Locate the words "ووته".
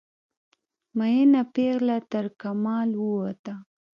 2.97-3.53